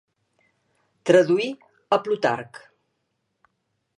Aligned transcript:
Traduí 1.09 1.45
a 1.97 2.01
Plutarc. 2.07 2.61